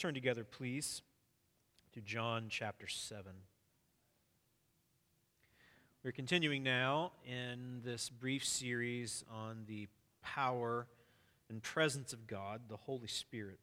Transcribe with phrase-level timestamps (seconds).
[0.00, 1.02] turn together, please,
[1.92, 3.32] to John chapter 7.
[6.02, 9.88] We're continuing now in this brief series on the
[10.22, 10.86] power
[11.50, 13.58] and presence of God, the Holy Spirit.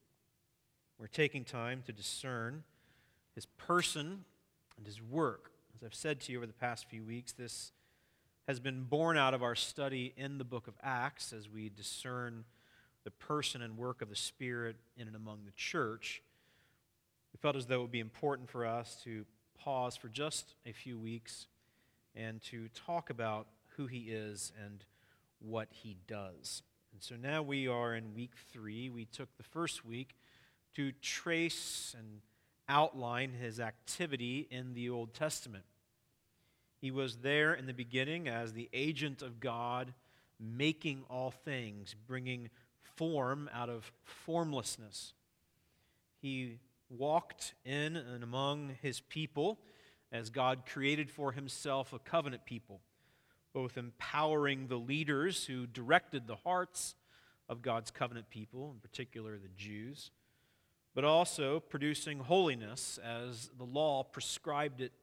[0.99, 2.63] We're taking time to discern
[3.33, 4.23] his person
[4.77, 5.49] and his work.
[5.75, 7.71] As I've said to you over the past few weeks, this
[8.47, 12.45] has been born out of our study in the book of Acts as we discern
[13.03, 16.21] the person and work of the Spirit in and among the church
[17.37, 19.23] we felt as though it would be important for us to
[19.59, 21.45] pause for just a few weeks
[22.15, 23.45] and to talk about
[23.75, 24.83] who he is and
[25.37, 26.63] what he does.
[26.93, 28.89] And so now we are in week three.
[28.89, 30.15] We took the first week
[30.77, 32.21] to trace and
[32.67, 35.65] outline his activity in the Old Testament.
[36.81, 39.93] He was there in the beginning as the agent of God,
[40.39, 42.49] making all things, bringing
[42.95, 45.13] form out of formlessness.
[46.19, 46.57] He
[46.89, 49.59] walked in and among his people
[50.11, 52.81] as God created for himself a covenant people,
[53.53, 56.95] both empowering the leaders who directed the hearts
[57.49, 60.11] of God's covenant people, in particular the Jews,
[60.95, 64.93] but also producing holiness as the law prescribed it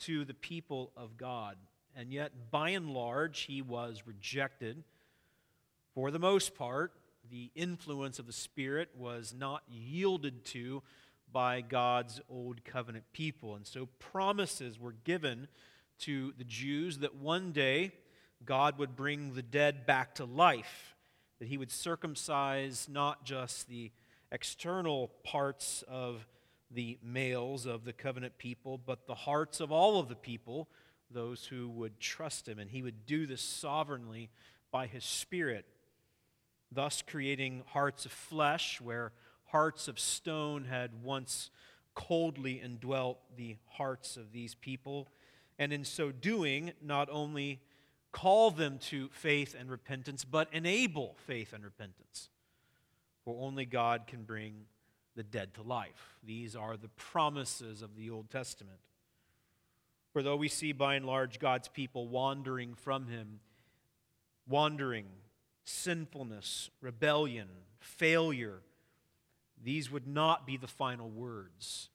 [0.00, 1.56] to the people of God.
[1.96, 4.82] And yet, by and large, he was rejected.
[5.94, 6.92] For the most part,
[7.30, 10.82] the influence of the Spirit was not yielded to
[11.34, 13.56] by God's old covenant people.
[13.56, 15.48] And so promises were given
[15.98, 17.92] to the Jews that one day
[18.44, 20.94] God would bring the dead back to life,
[21.40, 23.90] that he would circumcise not just the
[24.30, 26.26] external parts of
[26.70, 30.68] the males of the covenant people, but the hearts of all of the people,
[31.10, 32.60] those who would trust him.
[32.60, 34.30] And he would do this sovereignly
[34.70, 35.66] by his Spirit,
[36.70, 39.12] thus creating hearts of flesh where
[39.54, 41.48] hearts of stone had once
[41.94, 45.06] coldly indwelt the hearts of these people,
[45.60, 47.60] and in so doing, not only
[48.10, 52.30] call them to faith and repentance, but enable faith and repentance.
[53.24, 54.64] For only God can bring
[55.14, 56.16] the dead to life.
[56.24, 58.80] These are the promises of the Old Testament.
[60.12, 63.38] For though we see by and large God's people wandering from Him,
[64.48, 65.06] wandering,
[65.62, 67.46] sinfulness, rebellion,
[67.78, 68.58] failure,
[69.64, 71.88] these would not be the final words.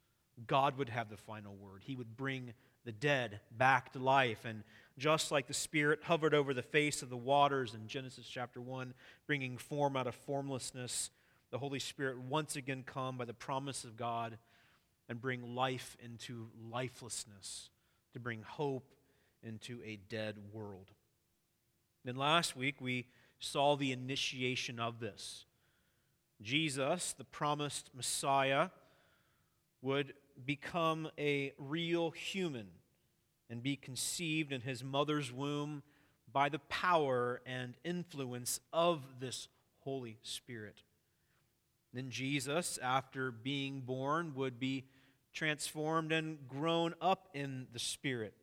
[0.47, 1.84] God would have the final word.
[1.84, 2.53] He would bring
[2.85, 4.46] the dead back to life.
[4.46, 4.63] And
[4.97, 8.94] just like the Spirit hovered over the face of the waters in Genesis chapter 1,
[9.28, 11.12] bringing form out of formlessness,
[11.52, 14.38] the Holy Spirit once again come by the promise of God
[15.08, 17.69] and bring life into lifelessness,
[18.13, 18.94] to bring hope
[19.44, 20.91] into a dead world.
[22.06, 23.08] Then last week we
[23.40, 25.46] saw the initiation of this.
[26.41, 28.69] Jesus, the promised Messiah,
[29.81, 30.13] would
[30.45, 32.67] become a real human
[33.50, 35.83] and be conceived in his mother's womb
[36.31, 39.47] by the power and influence of this
[39.79, 40.83] Holy Spirit.
[41.94, 44.85] Then Jesus, after being born, would be
[45.33, 48.33] transformed and grown up in the Spirit.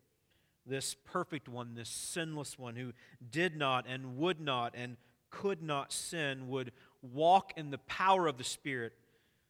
[0.66, 2.92] This perfect one, this sinless one who
[3.30, 4.96] did not and would not and
[5.30, 6.72] could not sin, would
[7.12, 8.92] walk in the power of the Spirit,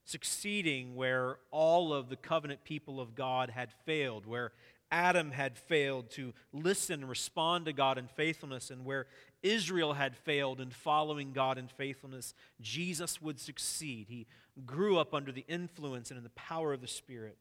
[0.04, 4.52] succeeding where all of the covenant people of God had failed, where
[4.90, 9.06] Adam had failed to listen and respond to God in faithfulness, and where
[9.42, 14.06] Israel had failed in following God in faithfulness, Jesus would succeed.
[14.08, 14.26] He
[14.64, 17.36] grew up under the influence and in the power of the Spirit,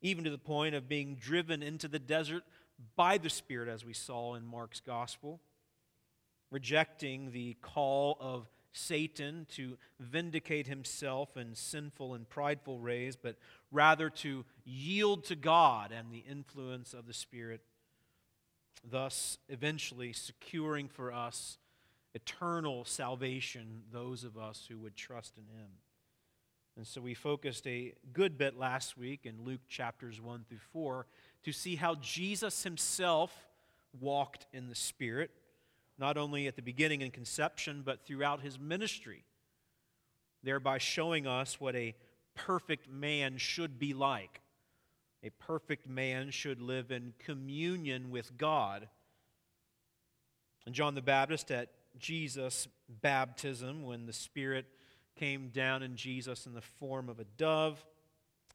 [0.00, 2.44] even to the point of being driven into the desert
[2.94, 5.40] by the Spirit, as we saw in Mark's gospel,
[6.50, 8.46] rejecting the call of
[8.76, 13.36] Satan to vindicate himself in sinful and prideful ways, but
[13.72, 17.62] rather to yield to God and the influence of the Spirit,
[18.88, 21.58] thus eventually securing for us
[22.14, 25.68] eternal salvation, those of us who would trust in him.
[26.76, 31.06] And so we focused a good bit last week in Luke chapters 1 through 4
[31.44, 33.48] to see how Jesus himself
[33.98, 35.30] walked in the Spirit
[35.98, 39.24] not only at the beginning and conception, but throughout his ministry,
[40.42, 41.94] thereby showing us what a
[42.34, 44.40] perfect man should be like.
[45.22, 48.88] A perfect man should live in communion with God.
[50.66, 54.66] And John the Baptist at Jesus' baptism, when the Spirit
[55.16, 57.84] came down in Jesus in the form of a dove,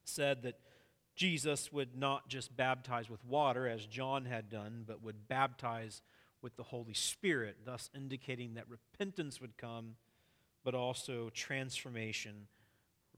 [0.04, 0.60] said that
[1.16, 6.02] Jesus would not just baptize with water, as John had done, but would baptize
[6.42, 9.96] with the Holy Spirit, thus indicating that repentance would come,
[10.64, 12.48] but also transformation,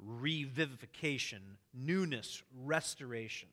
[0.04, 3.50] revivification, newness, restoration.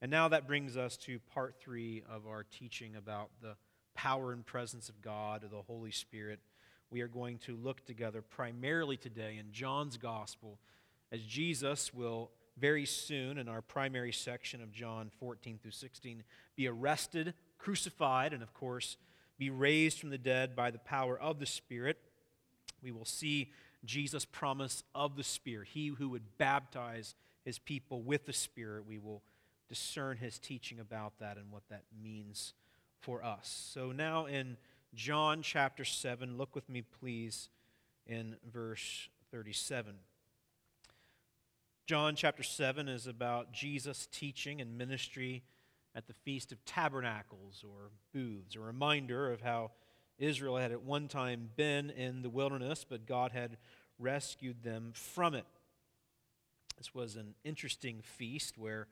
[0.00, 3.56] And now that brings us to part three of our teaching about the
[3.94, 6.40] power and presence of God, of the Holy Spirit.
[6.90, 10.58] We are going to look together primarily today in John's Gospel
[11.10, 16.22] as Jesus will very soon in our primary section of John 14 through 16
[16.56, 18.96] be arrested, crucified, and of course
[19.38, 21.98] be raised from the dead by the power of the Spirit.
[22.82, 23.52] We will see
[23.84, 25.68] Jesus' promise of the Spirit.
[25.72, 27.14] He who would baptize
[27.44, 29.22] his people with the Spirit, we will
[29.68, 32.52] discern his teaching about that and what that means
[33.00, 33.70] for us.
[33.72, 34.56] So now in
[34.94, 37.48] John chapter 7, look with me, please,
[38.06, 39.94] in verse 37.
[41.86, 45.42] John chapter 7 is about Jesus' teaching and ministry
[45.94, 49.72] at the Feast of Tabernacles or Booths, a reminder of how
[50.18, 53.56] Israel had at one time been in the wilderness, but God had
[53.98, 55.46] rescued them from it.
[56.78, 58.88] This was an interesting feast where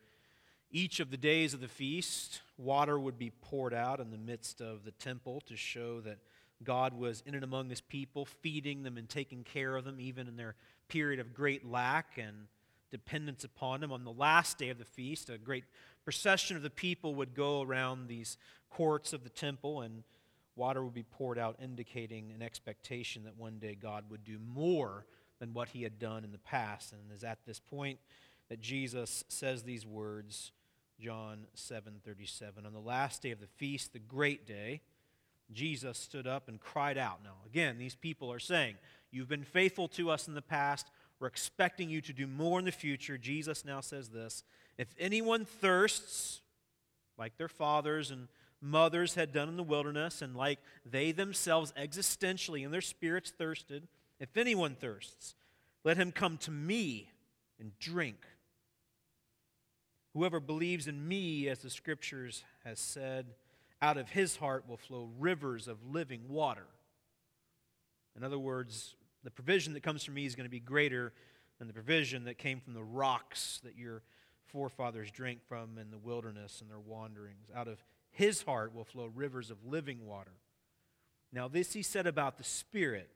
[0.71, 4.61] each of the days of the feast, water would be poured out in the midst
[4.61, 6.19] of the temple to show that
[6.63, 10.29] God was in and among his people, feeding them and taking care of them, even
[10.29, 10.55] in their
[10.89, 12.47] period of great lack and
[12.91, 13.91] dependence upon him.
[13.93, 15.65] On the last day of the feast, a great
[16.11, 18.37] procession of the people would go around these
[18.69, 20.03] courts of the temple, and
[20.57, 25.07] water would be poured out, indicating an expectation that one day God would do more
[25.39, 26.93] than what he had done in the past.
[26.93, 28.01] And it is at this point
[28.49, 30.51] that Jesus says these words
[30.99, 32.67] John 7:37.
[32.67, 34.81] On the last day of the feast, the great day,
[35.53, 37.23] Jesus stood up and cried out.
[37.23, 38.79] Now, again, these people are saying,
[39.13, 40.91] You've been faithful to us in the past.
[41.21, 43.17] We're expecting you to do more in the future.
[43.17, 44.43] Jesus now says this
[44.81, 46.41] If anyone thirsts,
[47.19, 48.29] like their fathers and
[48.63, 53.87] mothers had done in the wilderness, and like they themselves existentially in their spirits thirsted,
[54.19, 55.35] if anyone thirsts,
[55.85, 57.11] let him come to me
[57.59, 58.17] and drink.
[60.15, 63.27] Whoever believes in me, as the scriptures has said,
[63.83, 66.67] out of his heart will flow rivers of living water.
[68.17, 68.95] In other words,
[69.25, 71.13] the provision that comes from me is going to be greater
[71.59, 74.01] than the provision that came from the rocks that your
[74.53, 77.49] forefathers drank from in the wilderness in their wanderings.
[77.55, 80.33] Out of his heart will flow rivers of living water.
[81.33, 83.11] Now, this he said about the Spirit,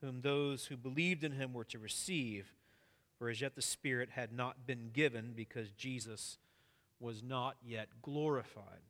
[0.00, 2.52] whom those who believed in him were to receive
[3.22, 6.38] for as yet the Spirit had not been given because Jesus
[6.98, 8.82] was not yet glorified.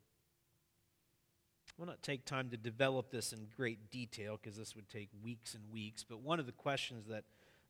[1.68, 5.10] I will not take time to develop this in great detail because this would take
[5.22, 7.24] weeks and weeks, but one of the questions that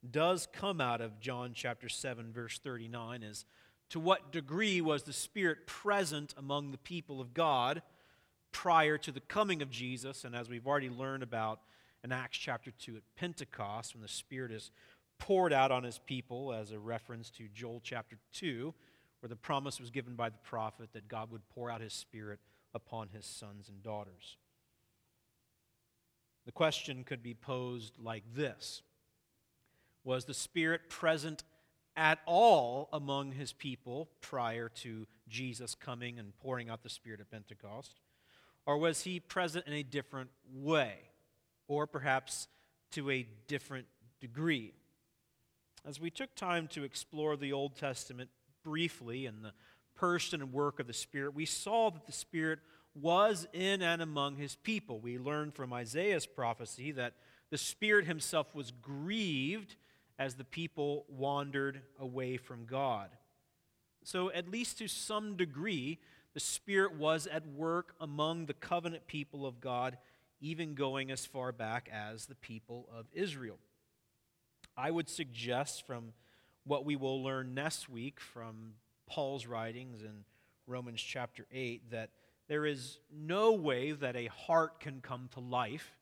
[0.08, 3.44] does come out of John chapter 7, verse 39 is
[3.92, 7.82] to what degree was the Spirit present among the people of God
[8.50, 10.24] prior to the coming of Jesus?
[10.24, 11.60] And as we've already learned about
[12.02, 14.70] in Acts chapter 2 at Pentecost, when the Spirit is
[15.18, 18.72] poured out on his people as a reference to Joel chapter 2,
[19.20, 22.40] where the promise was given by the prophet that God would pour out his spirit
[22.74, 24.38] upon his sons and daughters.
[26.46, 28.80] The question could be posed like this
[30.02, 31.44] Was the Spirit present
[31.96, 37.30] at all among his people prior to Jesus coming and pouring out the Spirit at
[37.30, 38.00] Pentecost?
[38.66, 40.94] Or was he present in a different way?
[41.68, 42.48] Or perhaps
[42.92, 43.86] to a different
[44.20, 44.72] degree?
[45.84, 48.30] As we took time to explore the Old Testament
[48.62, 49.52] briefly and the
[49.96, 52.60] person and work of the Spirit, we saw that the Spirit
[52.94, 55.00] was in and among his people.
[55.00, 57.14] We learned from Isaiah's prophecy that
[57.50, 59.76] the Spirit himself was grieved
[60.22, 63.10] as the people wandered away from God.
[64.04, 65.98] So, at least to some degree,
[66.32, 69.98] the Spirit was at work among the covenant people of God,
[70.40, 73.58] even going as far back as the people of Israel.
[74.76, 76.12] I would suggest from
[76.62, 78.74] what we will learn next week from
[79.08, 80.24] Paul's writings in
[80.68, 82.10] Romans chapter 8 that
[82.46, 85.96] there is no way that a heart can come to life.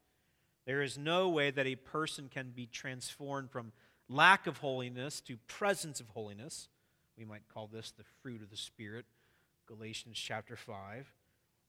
[0.66, 3.72] There is no way that a person can be transformed from
[4.10, 6.68] lack of holiness to presence of holiness.
[7.16, 9.06] We might call this the fruit of the Spirit,
[9.66, 11.12] Galatians chapter 5,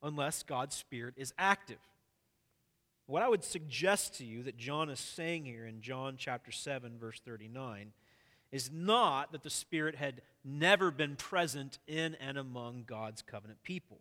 [0.02, 1.78] unless God's Spirit is active.
[3.06, 6.98] What I would suggest to you that John is saying here in John chapter 7,
[7.00, 7.92] verse 39,
[8.52, 14.00] is not that the Spirit had never been present in and among God's covenant people,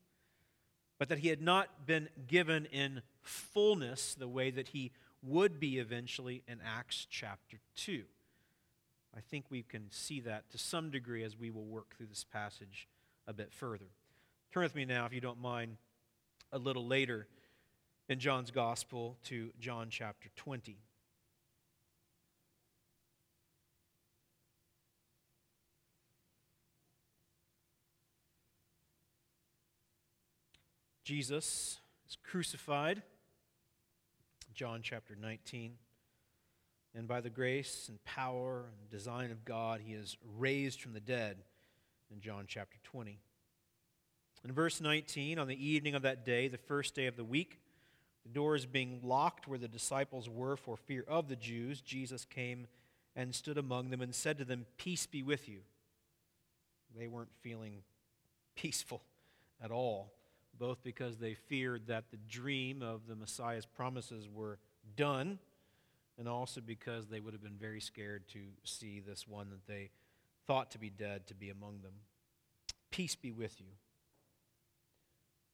[0.99, 4.93] but that he had not been given in fullness the way that he
[5.23, 8.05] would be eventually in Acts chapter 2.
[9.17, 12.25] I think we can see that to some degree as we will work through this
[12.25, 12.89] passage
[13.27, 13.91] a bit further.
[14.53, 15.77] Turn with me now, if you don't mind,
[16.53, 17.27] a little later
[18.09, 20.79] in John's Gospel to John chapter 20.
[31.05, 33.03] Jesus is crucified.
[34.55, 35.73] John chapter 19.
[36.95, 41.01] And by the grace and power and design of God, he is raised from the
[41.01, 41.37] dead
[42.13, 43.21] in John chapter 20.
[44.45, 47.61] In verse 19, on the evening of that day, the first day of the week,
[48.25, 52.67] the doors being locked where the disciples were for fear of the Jews, Jesus came
[53.15, 55.61] and stood among them and said to them, Peace be with you.
[56.97, 57.83] They weren't feeling
[58.57, 59.03] peaceful
[59.63, 60.13] at all,
[60.59, 64.59] both because they feared that the dream of the Messiah's promises were
[64.97, 65.39] done,
[66.21, 69.89] and also because they would have been very scared to see this one that they
[70.47, 71.95] thought to be dead to be among them.
[72.91, 73.69] Peace be with you.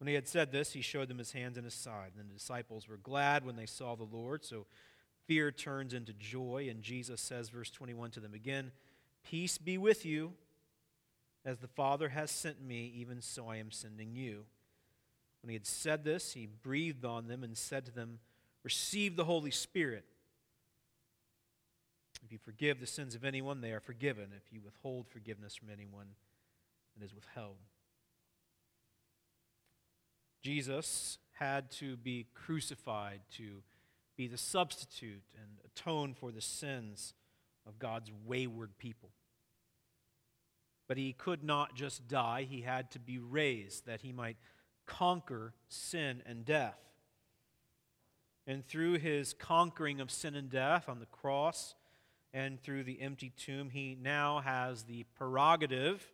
[0.01, 2.11] When he had said this, he showed them his hands and his side.
[2.19, 4.45] And the disciples were glad when they saw the Lord.
[4.45, 4.67] So
[5.29, 6.67] fear turns into joy.
[6.69, 8.73] And Jesus says, verse 21 to them again
[9.25, 10.33] Peace be with you.
[11.45, 14.47] As the Father has sent me, even so I am sending you.
[15.43, 18.19] When he had said this, he breathed on them and said to them,
[18.65, 20.05] Receive the Holy Spirit.
[22.25, 24.31] If you forgive the sins of anyone, they are forgiven.
[24.37, 26.09] If you withhold forgiveness from anyone,
[26.97, 27.57] it is withheld.
[30.43, 33.63] Jesus had to be crucified to
[34.17, 37.15] be the substitute and atone for the sins
[37.67, 39.11] of God's wayward people.
[40.89, 44.37] But he could not just die, he had to be raised that he might
[44.87, 46.79] conquer sin and death.
[48.47, 51.75] And through his conquering of sin and death on the cross
[52.37, 56.07] and through the empty tomb, he now has the prerogative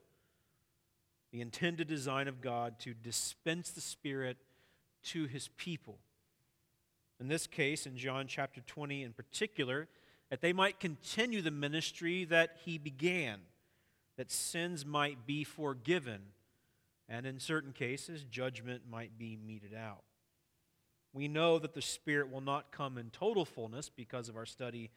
[1.33, 4.37] the intended design of God to dispense the Spirit
[5.05, 5.99] to his people.
[7.19, 9.89] In this case, in John chapter 20 in particular,
[10.31, 13.41] that they might continue the ministry that he began,
[14.17, 16.21] that sins might be forgiven,
[17.09, 20.03] and in certain cases, judgment might be meted out.
[21.15, 24.91] We know that the Spirit will not come in total fullness because of our study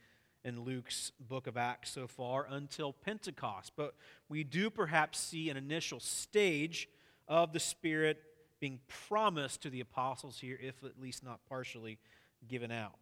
[0.46, 3.74] in Luke's book of Acts so far until Pentecost.
[3.75, 3.96] But
[4.30, 6.88] we do perhaps see an initial stage
[7.28, 8.22] of the Spirit
[8.60, 11.98] being promised to the apostles here, if at least not partially
[12.48, 12.94] given out.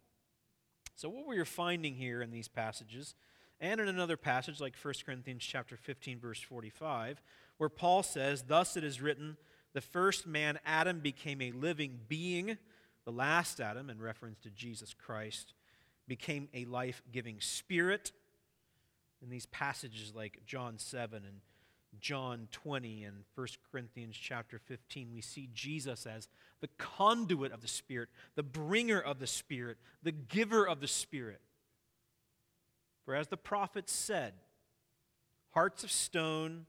[0.96, 3.14] So what we are finding here in these passages,
[3.60, 7.22] and in another passage like 1 Corinthians chapter 15, verse 45,
[7.58, 9.36] where Paul says, Thus it is written,
[9.74, 12.56] the first man, Adam, became a living being,
[13.04, 15.52] the last Adam, in reference to Jesus Christ,
[16.08, 18.12] became a life giving spirit.
[19.22, 21.40] In these passages like John 7 and
[22.00, 26.28] John 20 and 1 Corinthians chapter 15, we see Jesus as
[26.60, 31.40] the conduit of the Spirit, the bringer of the Spirit, the giver of the Spirit.
[33.04, 34.34] For as the prophet said,
[35.50, 36.66] hearts of stone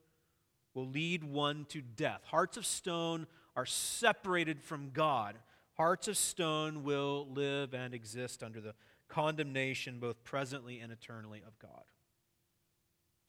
[0.73, 2.21] will lead one to death.
[2.25, 5.37] Hearts of stone are separated from God.
[5.77, 8.75] Hearts of stone will live and exist under the
[9.07, 11.83] condemnation, both presently and eternally, of God.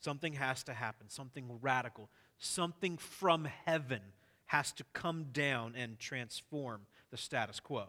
[0.00, 4.00] Something has to happen, something radical, something from heaven
[4.47, 7.87] has to come down and transform the status quo.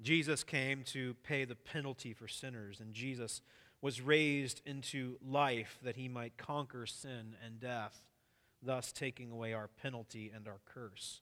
[0.00, 3.40] Jesus came to pay the penalty for sinners, and Jesus
[3.80, 8.02] was raised into life that he might conquer sin and death,
[8.62, 11.20] thus taking away our penalty and our curse.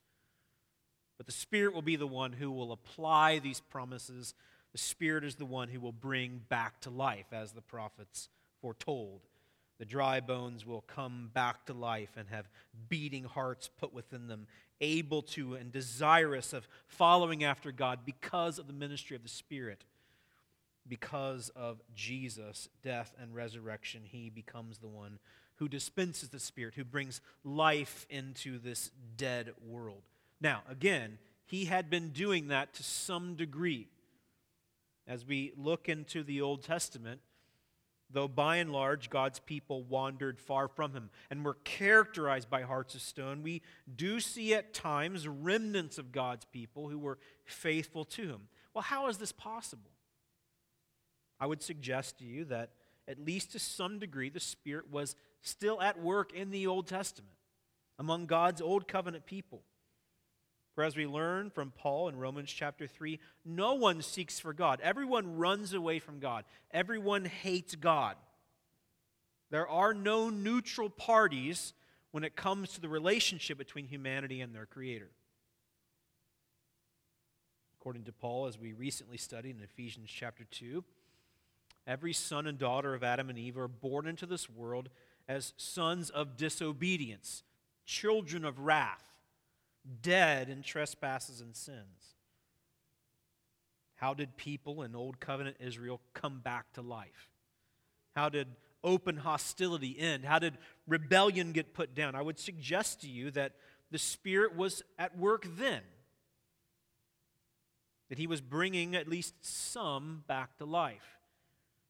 [1.16, 4.34] But the Spirit will be the one who will apply these promises.
[4.72, 8.28] The Spirit is the one who will bring back to life, as the prophets
[8.60, 9.20] foretold.
[9.78, 12.48] The dry bones will come back to life and have
[12.88, 14.46] beating hearts put within them,
[14.80, 19.84] able to and desirous of following after God because of the ministry of the Spirit.
[20.88, 25.18] Because of Jesus' death and resurrection, he becomes the one
[25.56, 30.02] who dispenses the Spirit, who brings life into this dead world.
[30.40, 33.88] Now, again, he had been doing that to some degree.
[35.06, 37.20] As we look into the Old Testament,
[38.10, 42.94] though by and large God's people wandered far from him and were characterized by hearts
[42.94, 43.62] of stone, we
[43.94, 48.48] do see at times remnants of God's people who were faithful to him.
[48.74, 49.90] Well, how is this possible?
[51.38, 52.70] I would suggest to you that,
[53.08, 57.36] at least to some degree, the Spirit was still at work in the Old Testament
[57.98, 59.62] among God's Old Covenant people.
[60.76, 64.78] For as we learn from Paul in Romans chapter 3, no one seeks for God.
[64.82, 66.44] Everyone runs away from God.
[66.70, 68.16] Everyone hates God.
[69.50, 71.72] There are no neutral parties
[72.10, 75.08] when it comes to the relationship between humanity and their Creator.
[77.80, 80.84] According to Paul, as we recently studied in Ephesians chapter 2,
[81.86, 84.90] every son and daughter of Adam and Eve are born into this world
[85.26, 87.44] as sons of disobedience,
[87.86, 89.05] children of wrath.
[90.02, 92.14] Dead in trespasses and sins.
[93.96, 97.30] How did people in Old Covenant Israel come back to life?
[98.14, 98.48] How did
[98.84, 100.24] open hostility end?
[100.24, 102.14] How did rebellion get put down?
[102.14, 103.52] I would suggest to you that
[103.90, 105.82] the Spirit was at work then,
[108.08, 111.18] that He was bringing at least some back to life,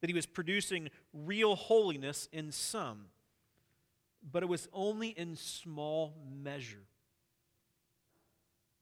[0.01, 3.05] that He was producing real holiness in some,
[4.31, 6.85] but it was only in small measure.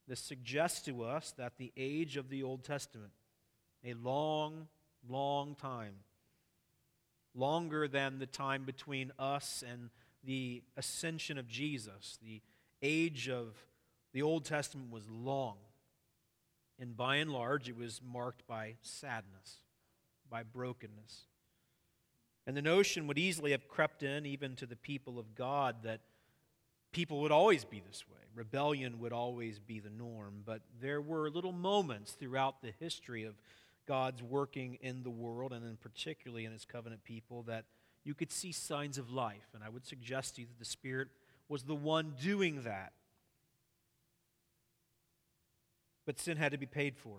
[0.07, 3.11] This suggests to us that the age of the Old Testament,
[3.83, 4.67] a long,
[5.07, 5.95] long time,
[7.33, 9.89] longer than the time between us and
[10.23, 12.41] the ascension of Jesus, the
[12.81, 13.55] age of
[14.13, 15.57] the Old Testament was long.
[16.79, 19.61] And by and large, it was marked by sadness,
[20.29, 21.25] by brokenness.
[22.47, 26.01] And the notion would easily have crept in even to the people of God that
[26.95, 28.21] people would always be this way.
[28.33, 30.43] Rebellion would always be the norm.
[30.45, 33.35] But there were little moments throughout the history of
[33.85, 37.65] God's working in the world, and in particularly in his covenant people, that
[38.05, 39.49] you could see signs of life.
[39.53, 41.09] And I would suggest to you that the Spirit
[41.49, 42.93] was the one doing that.
[46.05, 47.17] But sin had to be paid for.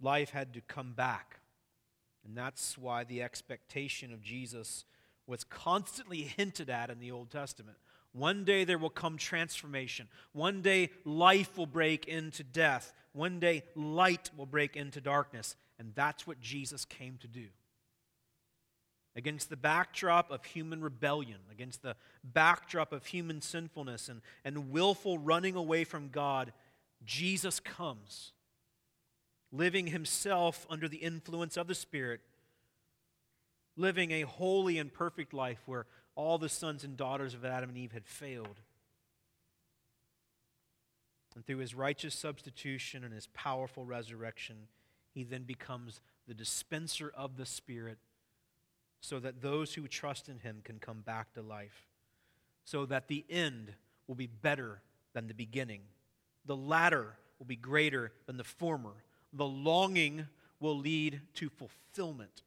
[0.00, 1.40] Life had to come back.
[2.26, 4.86] And that's why the expectation of Jesus
[5.26, 7.76] was constantly hinted at in the Old Testament.
[8.18, 10.08] One day there will come transformation.
[10.32, 12.92] One day life will break into death.
[13.12, 15.54] One day light will break into darkness.
[15.78, 17.46] And that's what Jesus came to do.
[19.14, 25.18] Against the backdrop of human rebellion, against the backdrop of human sinfulness and, and willful
[25.18, 26.52] running away from God,
[27.04, 28.32] Jesus comes,
[29.52, 32.20] living himself under the influence of the Spirit,
[33.76, 35.86] living a holy and perfect life where
[36.18, 38.60] all the sons and daughters of Adam and Eve had failed.
[41.36, 44.66] And through his righteous substitution and his powerful resurrection,
[45.14, 47.98] he then becomes the dispenser of the Spirit
[49.00, 51.86] so that those who trust in him can come back to life,
[52.64, 53.72] so that the end
[54.08, 54.80] will be better
[55.12, 55.82] than the beginning.
[56.46, 59.04] The latter will be greater than the former.
[59.32, 60.26] The longing
[60.58, 62.42] will lead to fulfillment.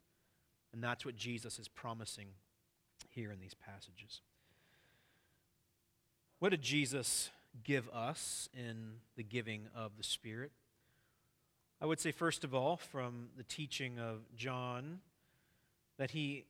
[0.74, 2.28] And that's what Jesus is promising
[3.14, 4.22] here in these passages.
[6.40, 7.30] What did Jesus
[7.64, 10.52] give us in the giving of the Spirit?
[11.80, 15.00] I would say, first of all, from the teaching of John,
[15.98, 16.46] that he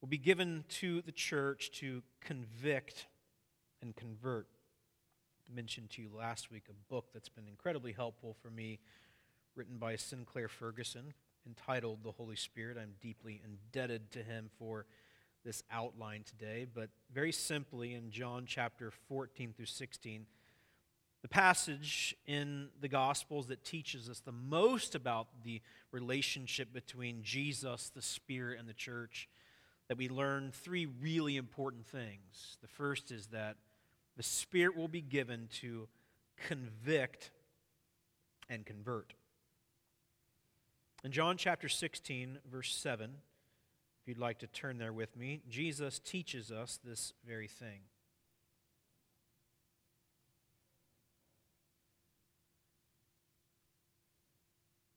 [0.00, 3.06] will be given to the church to convict
[3.82, 4.48] and convert.
[5.50, 8.80] I mentioned to you last week a book that's been incredibly helpful for me,
[9.54, 11.14] written by Sinclair Ferguson,
[11.46, 12.76] entitled The Holy Spirit.
[12.80, 14.86] I'm deeply indebted to him for
[15.46, 20.26] this outline today, but very simply in John chapter 14 through 16,
[21.22, 27.90] the passage in the Gospels that teaches us the most about the relationship between Jesus,
[27.94, 29.28] the Spirit, and the church,
[29.88, 32.58] that we learn three really important things.
[32.60, 33.56] The first is that
[34.16, 35.86] the Spirit will be given to
[36.48, 37.30] convict
[38.50, 39.14] and convert.
[41.04, 43.10] In John chapter 16, verse 7,
[44.06, 47.80] you'd like to turn there with me, Jesus teaches us this very thing.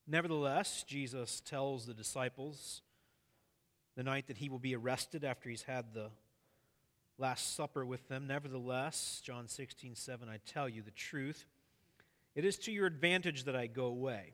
[0.08, 2.82] Nevertheless, Jesus tells the disciples
[3.96, 6.10] the night that he will be arrested after he's had the
[7.20, 8.26] Last Supper with them.
[8.26, 11.46] Nevertheless, John 16, 7, I tell you the truth.
[12.34, 14.34] It is to your advantage that I go away.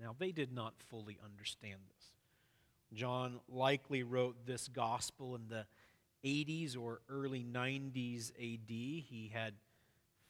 [0.00, 2.06] Now, they did not fully understand this.
[2.92, 5.66] John likely wrote this gospel in the
[6.24, 8.68] 80s or early 90s AD.
[8.70, 9.54] He had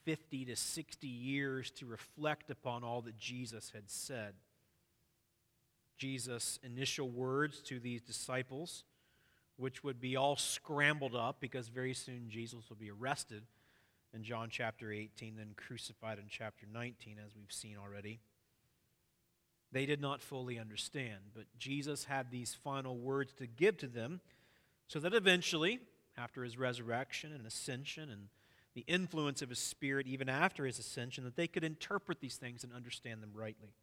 [0.04, 4.34] 50 to 60 years to reflect upon all that Jesus had said.
[5.96, 8.84] Jesus' initial words to these disciples,
[9.56, 13.42] which would be all scrambled up because very soon Jesus will be arrested
[14.12, 18.20] in John chapter 18, then crucified in chapter 19, as we've seen already.
[19.72, 24.20] They did not fully understand, but Jesus had these final words to give to them
[24.88, 25.78] so that eventually,
[26.18, 28.28] after his resurrection and ascension and
[28.74, 32.64] the influence of his Spirit even after his ascension, that they could interpret these things
[32.64, 33.74] and understand them rightly.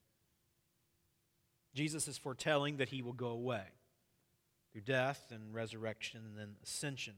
[1.74, 3.64] Jesus is foretelling that he will go away
[4.72, 7.14] through death and resurrection and then ascension.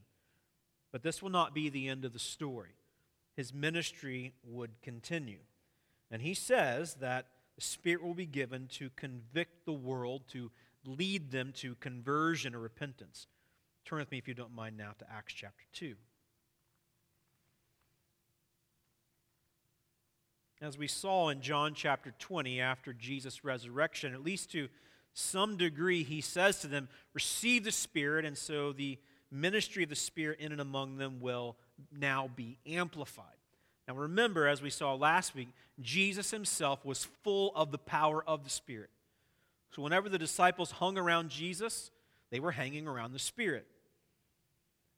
[0.92, 2.74] But this will not be the end of the story.
[3.36, 5.40] His ministry would continue.
[6.10, 7.26] And he says that
[7.60, 10.50] Spirit will be given to convict the world, to
[10.84, 13.26] lead them to conversion or repentance.
[13.84, 15.94] Turn with me, if you don't mind, now to Acts chapter 2.
[20.62, 24.68] As we saw in John chapter 20, after Jesus' resurrection, at least to
[25.14, 28.98] some degree, he says to them, Receive the Spirit, and so the
[29.30, 31.56] ministry of the Spirit in and among them will
[31.90, 33.39] now be amplified.
[33.90, 35.48] Now, remember, as we saw last week,
[35.80, 38.88] Jesus himself was full of the power of the Spirit.
[39.72, 41.90] So, whenever the disciples hung around Jesus,
[42.30, 43.66] they were hanging around the Spirit.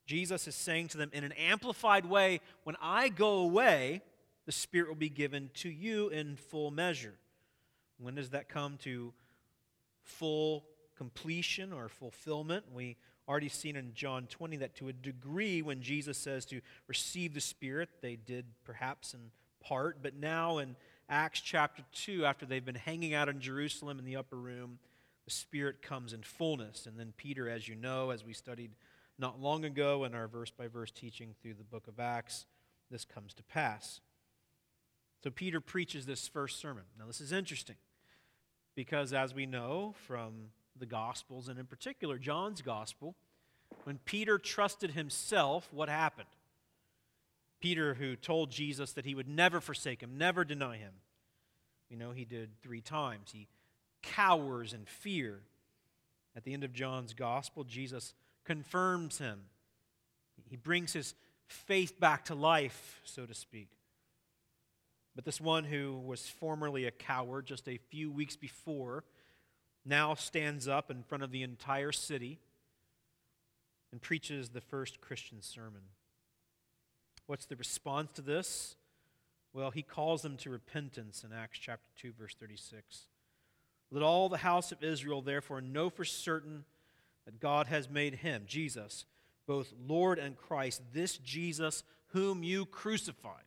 [0.05, 4.03] Jesus is saying to them in an amplified way when I go away,
[4.45, 7.15] the Spirit will be given to you in full measure.
[7.99, 9.15] When does that come to
[10.03, 10.67] full
[10.99, 12.67] completion or fulfillment?
[12.71, 17.35] We already seen in John 20 that to a degree, when Jesus says to receive
[17.35, 19.31] the Spirit, they did perhaps in
[19.61, 20.77] part, but now in
[21.09, 24.79] Acts chapter 2, after they've been hanging out in Jerusalem in the upper room,
[25.25, 26.87] the Spirit comes in fullness.
[26.87, 28.73] And then Peter, as you know, as we studied
[29.19, 32.47] not long ago in our verse by verse teaching through the book of Acts,
[32.91, 34.01] this comes to pass.
[35.23, 36.85] So Peter preaches this first sermon.
[36.99, 37.77] Now, this is interesting
[38.75, 43.15] because, as we know from the Gospels, and in particular John's Gospel,
[43.85, 46.29] when Peter trusted himself, what happened?
[47.61, 50.93] Peter, who told Jesus that he would never forsake him, never deny him,
[51.93, 53.31] you know, he did three times.
[53.33, 53.49] He
[54.03, 55.41] cowers in fear.
[56.35, 59.41] At the end of John's Gospel, Jesus confirms him.
[60.49, 61.15] He brings his
[61.47, 63.69] faith back to life, so to speak.
[65.15, 69.05] But this one who was formerly a coward just a few weeks before
[69.85, 72.39] now stands up in front of the entire city
[73.91, 75.83] and preaches the first Christian sermon.
[77.27, 78.77] What's the response to this?
[79.53, 83.03] Well, he calls them to repentance in Acts chapter 2, verse 36.
[83.91, 86.65] Let all the house of Israel therefore know for certain
[87.27, 89.05] that God has made him, Jesus,
[89.47, 93.45] both Lord and Christ, this Jesus whom you crucified.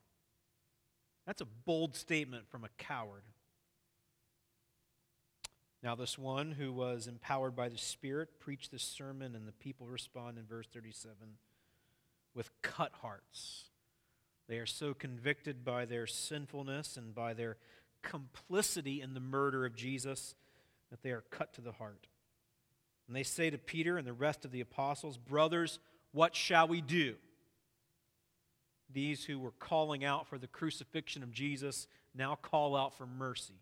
[1.25, 3.23] That's a bold statement from a coward.
[5.85, 9.85] Now, this one who was empowered by the Spirit preached this sermon, and the people
[9.85, 11.13] respond in verse 37
[12.33, 13.65] with cut hearts.
[14.49, 17.57] They are so convicted by their sinfulness and by their
[18.01, 20.33] complicity in the murder of Jesus
[20.89, 22.07] that they are cut to the heart.
[23.05, 25.77] And they say to Peter and the rest of the apostles, Brothers,
[26.13, 27.13] what shall we do?
[28.91, 33.61] These who were calling out for the crucifixion of Jesus now call out for mercy.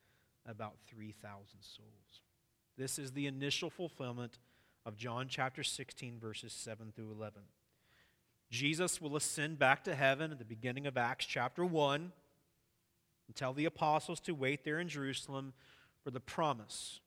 [0.47, 2.21] about 3,000 souls.
[2.77, 4.39] This is the initial fulfillment
[4.85, 7.41] of John chapter 16, verses 7 through 11.
[8.49, 12.11] Jesus will ascend back to heaven at the beginning of Acts chapter 1
[13.27, 15.53] and tell the apostles to wait there in Jerusalem
[16.03, 16.99] for the promise,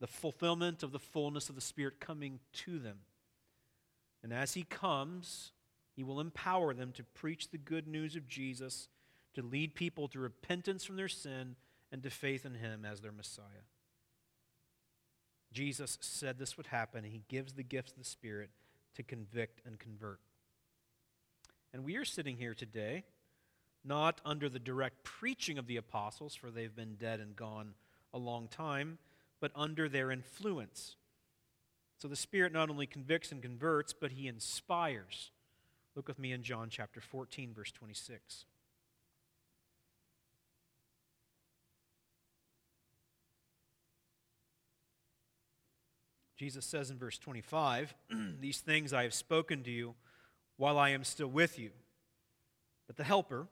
[0.00, 2.98] the fulfillment of the fullness of the Spirit coming to them.
[4.22, 5.52] And as he comes,
[5.94, 8.88] he will empower them to preach the good news of Jesus,
[9.34, 11.54] to lead people to repentance from their sin
[11.92, 13.66] and to faith in him as their Messiah.
[15.52, 18.50] Jesus said this would happen, and he gives the gifts of the Spirit
[18.94, 20.20] to convict and convert.
[21.72, 23.04] And we are sitting here today,
[23.84, 27.74] not under the direct preaching of the apostles, for they've been dead and gone
[28.12, 28.98] a long time,
[29.40, 30.96] but under their influence.
[31.98, 35.30] So the Spirit not only convicts and converts, but he inspires.
[35.94, 38.44] Look with me in John chapter 14, verse 26.
[46.36, 47.94] Jesus says in verse 25,
[48.40, 49.94] These things I have spoken to you
[50.56, 51.70] while I am still with you.
[52.86, 53.46] But the Helper,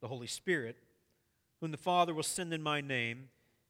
[0.00, 0.76] the Holy Spirit,
[1.60, 3.28] whom the Father will send in my name,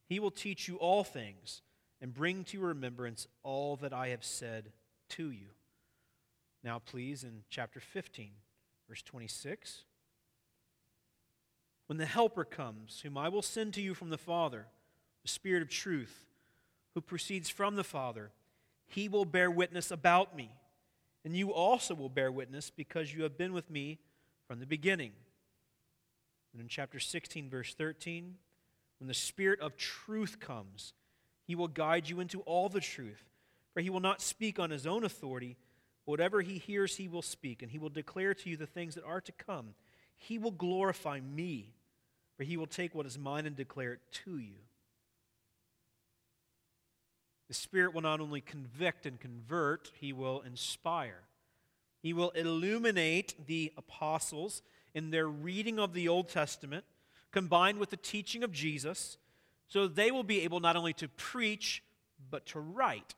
[0.08, 1.62] he will teach you all things
[2.00, 4.72] and bring to your remembrance all that I have said
[5.10, 5.48] to you.
[6.62, 8.30] Now, please, in chapter 15,
[8.90, 9.84] Verse 26
[11.86, 14.66] When the Helper comes, whom I will send to you from the Father,
[15.22, 16.26] the Spirit of truth,
[16.94, 18.32] who proceeds from the Father,
[18.90, 20.50] he will bear witness about me.
[21.24, 23.98] And you also will bear witness because you have been with me
[24.48, 25.12] from the beginning.
[26.52, 28.34] And in chapter 16, verse 13,
[28.98, 30.92] when the Spirit of truth comes,
[31.46, 33.22] he will guide you into all the truth.
[33.74, 35.56] For he will not speak on his own authority,
[36.04, 39.04] whatever he hears, he will speak, and he will declare to you the things that
[39.04, 39.74] are to come.
[40.16, 41.74] He will glorify me,
[42.36, 44.56] for he will take what is mine and declare it to you.
[47.50, 51.22] The Spirit will not only convict and convert, He will inspire.
[52.00, 54.62] He will illuminate the apostles
[54.94, 56.84] in their reading of the Old Testament,
[57.32, 59.18] combined with the teaching of Jesus,
[59.66, 61.82] so they will be able not only to preach,
[62.30, 63.16] but to write.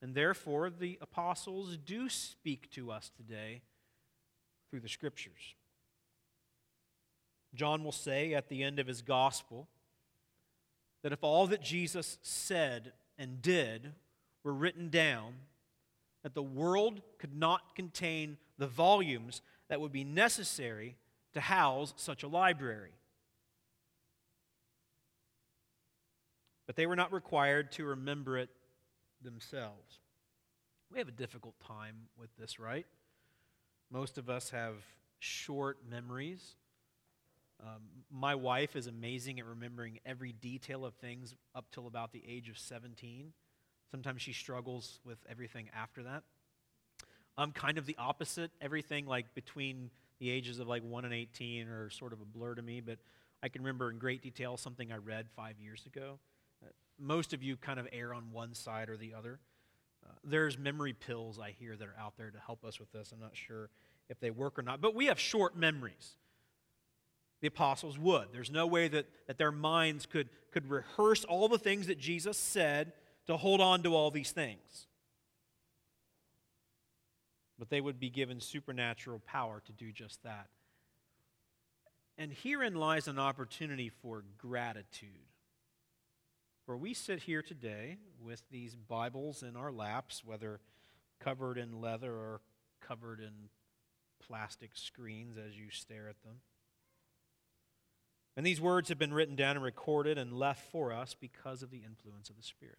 [0.00, 3.62] And therefore, the apostles do speak to us today
[4.70, 5.56] through the Scriptures.
[7.52, 9.66] John will say at the end of his gospel,
[11.04, 13.92] that if all that Jesus said and did
[14.42, 15.34] were written down,
[16.22, 20.96] that the world could not contain the volumes that would be necessary
[21.34, 22.92] to house such a library.
[26.66, 28.48] But they were not required to remember it
[29.20, 29.98] themselves.
[30.90, 32.86] We have a difficult time with this, right?
[33.90, 34.76] Most of us have
[35.18, 36.54] short memories.
[37.62, 42.22] Um, my wife is amazing at remembering every detail of things up till about the
[42.26, 43.32] age of 17.
[43.90, 46.22] Sometimes she struggles with everything after that.
[47.36, 48.50] I'm kind of the opposite.
[48.60, 52.54] Everything like between the ages of like 1 and 18 are sort of a blur
[52.54, 52.98] to me, but
[53.42, 56.18] I can remember in great detail something I read five years ago.
[56.62, 59.40] Uh, most of you kind of err on one side or the other.
[60.04, 63.10] Uh, there's memory pills I hear that are out there to help us with this.
[63.12, 63.70] I'm not sure
[64.08, 66.16] if they work or not, but we have short memories
[67.44, 68.28] the apostles would.
[68.32, 72.38] There's no way that, that their minds could, could rehearse all the things that Jesus
[72.38, 72.94] said
[73.26, 74.86] to hold on to all these things.
[77.58, 80.46] But they would be given supernatural power to do just that.
[82.16, 85.10] And herein lies an opportunity for gratitude.
[86.64, 90.60] For we sit here today with these Bibles in our laps, whether
[91.20, 92.40] covered in leather or
[92.80, 93.50] covered in
[94.26, 96.36] plastic screens as you stare at them.
[98.36, 101.70] And these words have been written down and recorded and left for us because of
[101.70, 102.78] the influence of the Spirit.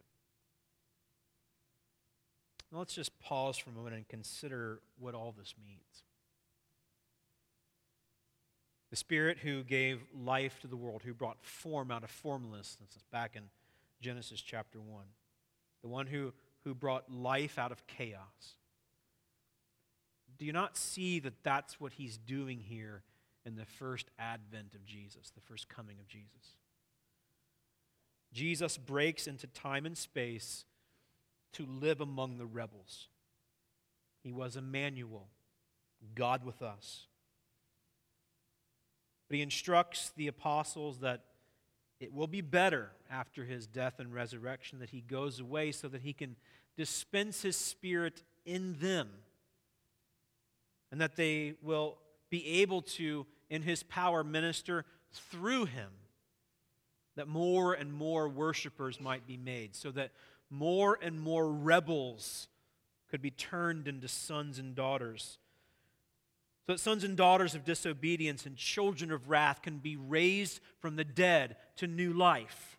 [2.71, 6.03] Now let's just pause for a moment and consider what all this means.
[8.89, 13.35] The Spirit who gave life to the world, who brought form out of formlessness, back
[13.35, 13.43] in
[14.01, 15.03] Genesis chapter 1.
[15.81, 18.55] The one who, who brought life out of chaos.
[20.37, 23.03] Do you not see that that's what he's doing here
[23.45, 26.57] in the first advent of Jesus, the first coming of Jesus.
[28.33, 30.65] Jesus breaks into time and space
[31.53, 33.07] to live among the rebels.
[34.23, 35.29] He was Emmanuel,
[36.15, 37.07] God with us.
[39.29, 41.23] But he instructs the apostles that
[41.99, 46.01] it will be better after his death and resurrection that he goes away so that
[46.01, 46.35] he can
[46.75, 49.09] dispense his spirit in them
[50.91, 51.97] and that they will
[52.29, 55.91] be able to in his power minister through him
[57.15, 60.11] that more and more worshipers might be made, so that
[60.49, 62.47] more and more rebels
[63.09, 65.37] could be turned into sons and daughters.
[66.65, 70.95] So that sons and daughters of disobedience and children of wrath can be raised from
[70.95, 72.77] the dead to new life.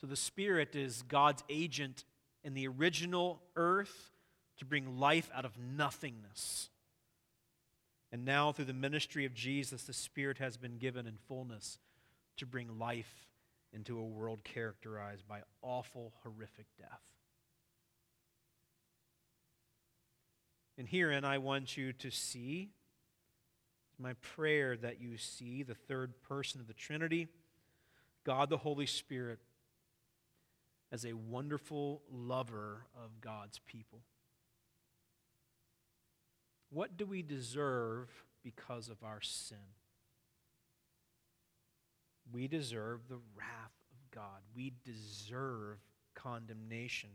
[0.00, 2.04] So the Spirit is God's agent
[2.42, 4.10] in the original earth
[4.58, 6.70] to bring life out of nothingness.
[8.12, 11.78] And now, through the ministry of Jesus, the Spirit has been given in fullness
[12.36, 13.26] to bring life
[13.72, 17.00] into a world characterized by awful, horrific death.
[20.76, 22.70] And herein, I want you to see,
[23.98, 27.28] my prayer that you see the third person of the Trinity,
[28.24, 29.38] God the Holy Spirit,
[30.90, 34.00] as a wonderful lover of God's people.
[36.72, 38.08] What do we deserve
[38.42, 39.58] because of our sin?
[42.32, 44.40] We deserve the wrath of God.
[44.56, 45.78] We deserve
[46.14, 47.10] condemnation.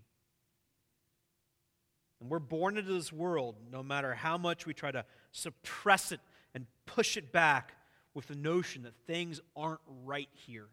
[2.19, 6.19] And we're born into this world, no matter how much we try to suppress it
[6.53, 7.73] and push it back
[8.13, 10.67] with the notion that things aren't right here.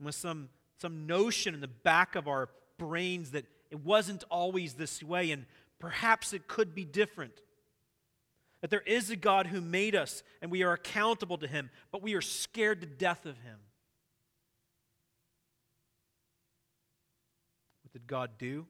[0.00, 0.48] with some
[0.80, 5.46] some notion in the back of our brains that it wasn't always this way and
[5.78, 7.40] perhaps it could be different.
[8.60, 12.02] That there is a God who made us and we are accountable to him, but
[12.02, 13.58] we are scared to death of him.
[17.82, 18.66] What did God do?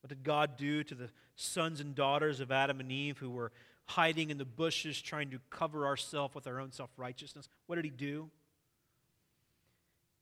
[0.00, 3.52] What did God do to the sons and daughters of Adam and Eve who were
[3.86, 7.48] hiding in the bushes trying to cover ourselves with our own self righteousness?
[7.66, 8.30] What did He do?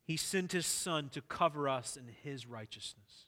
[0.05, 3.27] He sent His Son to cover us in His righteousness.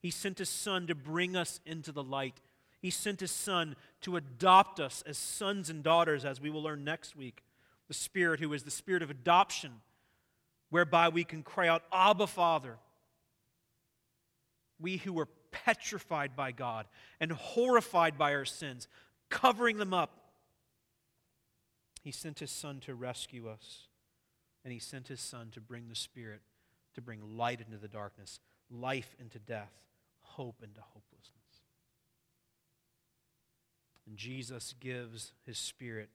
[0.00, 2.40] He sent His Son to bring us into the light.
[2.80, 6.84] He sent His Son to adopt us as sons and daughters, as we will learn
[6.84, 7.42] next week.
[7.88, 9.72] The Spirit, who is the Spirit of adoption,
[10.70, 12.78] whereby we can cry out, Abba, Father.
[14.80, 16.86] We who were petrified by God
[17.20, 18.88] and horrified by our sins,
[19.28, 20.16] covering them up.
[22.02, 23.88] He sent his son to rescue us,
[24.64, 26.40] and he sent his son to bring the Spirit,
[26.94, 29.72] to bring light into the darkness, life into death,
[30.36, 31.36] hope into hopelessness.
[34.06, 36.10] And Jesus gives his Spirit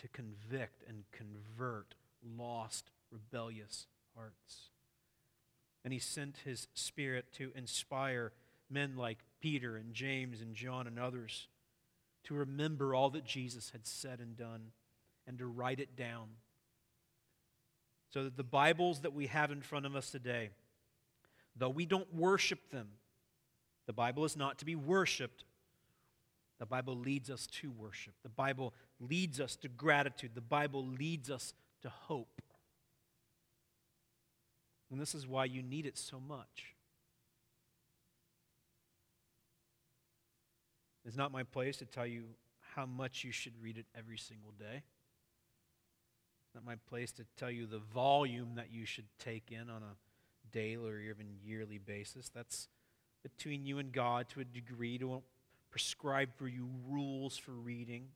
[0.00, 1.94] to convict and convert
[2.36, 4.70] lost, rebellious hearts.
[5.84, 8.32] And he sent his Spirit to inspire
[8.68, 11.48] men like Peter and James and John and others
[12.24, 14.72] to remember all that Jesus had said and done
[15.26, 16.28] and to write it down.
[18.12, 20.50] So that the Bibles that we have in front of us today,
[21.56, 22.88] though we don't worship them,
[23.90, 25.42] the Bible is not to be worshiped.
[26.60, 28.14] The Bible leads us to worship.
[28.22, 30.30] The Bible leads us to gratitude.
[30.36, 32.40] The Bible leads us to hope.
[34.92, 36.76] And this is why you need it so much.
[41.04, 42.26] It's not my place to tell you
[42.76, 44.84] how much you should read it every single day.
[46.46, 49.82] It's not my place to tell you the volume that you should take in on
[49.82, 49.96] a
[50.52, 52.28] daily or even yearly basis.
[52.28, 52.68] That's
[53.22, 55.22] between you and God to a degree to
[55.70, 58.08] prescribe for you rules for reading.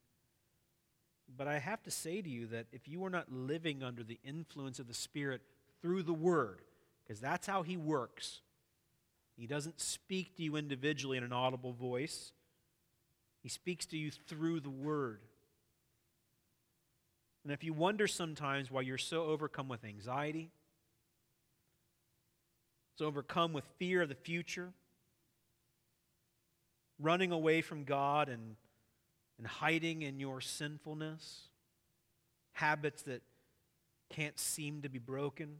[1.36, 4.18] But I have to say to you that if you are not living under the
[4.24, 5.40] influence of the Spirit
[5.80, 6.62] through the Word,
[7.02, 8.40] because that's how He works,
[9.36, 12.32] He doesn't speak to you individually in an audible voice.
[13.42, 15.20] He speaks to you through the Word.
[17.42, 20.50] And if you wonder sometimes why you're so overcome with anxiety,
[22.96, 24.72] so overcome with fear of the future,
[27.00, 28.56] running away from God and,
[29.38, 31.48] and hiding in your sinfulness,
[32.52, 33.22] habits that
[34.10, 35.56] can't seem to be broken,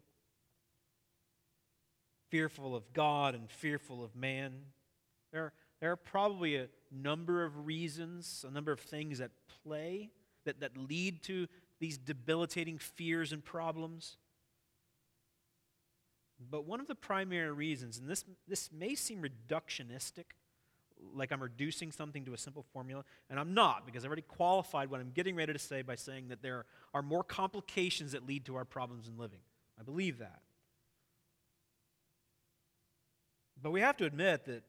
[2.31, 4.53] fearful of God and fearful of man,
[5.33, 9.33] there, there are probably a number of reasons, a number of things at
[9.64, 10.11] play
[10.44, 11.49] that, that lead to
[11.81, 14.16] these debilitating fears and problems.
[16.51, 20.25] But one of the primary reasons, and this, this may seem reductionistic,
[21.14, 24.90] like I'm reducing something to a simple formula, and I'm not, because I've already qualified
[24.90, 28.44] what I'm getting ready to say by saying that there are more complications that lead
[28.46, 29.40] to our problems in living.
[29.78, 30.40] I believe that.
[33.62, 34.62] But we have to admit that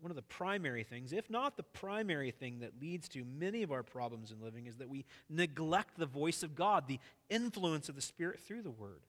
[0.00, 3.70] one of the primary things, if not the primary thing that leads to many of
[3.70, 6.98] our problems in living, is that we neglect the voice of God, the
[7.30, 9.00] influence of the Spirit through the Word.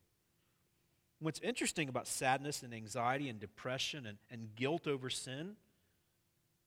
[1.19, 5.55] What's interesting about sadness and anxiety and depression and, and guilt over sin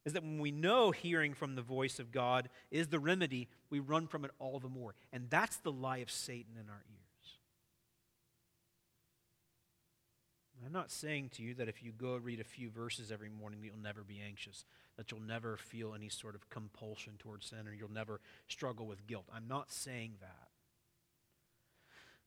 [0.06, 3.80] is that when we know hearing from the voice of God is the remedy, we
[3.80, 4.94] run from it all the more.
[5.12, 6.96] And that's the lie of Satan in our ears.
[10.64, 13.60] I'm not saying to you that if you go read a few verses every morning,
[13.60, 14.64] that you'll never be anxious,
[14.96, 19.06] that you'll never feel any sort of compulsion towards sin, or you'll never struggle with
[19.06, 19.26] guilt.
[19.32, 20.45] I'm not saying that.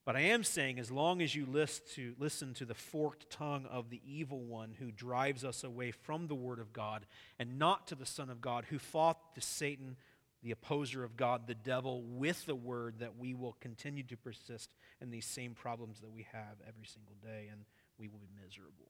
[0.09, 3.67] But I am saying, as long as you listen to, listen to the forked tongue
[3.67, 7.05] of the evil one who drives us away from the Word of God
[7.37, 9.97] and not to the Son of God who fought to Satan,
[10.41, 14.73] the opposer of God, the devil, with the Word, that we will continue to persist
[14.99, 17.47] in these same problems that we have every single day.
[17.51, 17.65] And
[17.99, 18.89] we will be miserable.